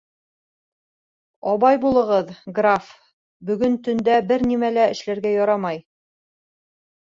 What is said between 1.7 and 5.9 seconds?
булығыҙ, граф, бөгөн төндә бер нимә лә эшләргә ярамай.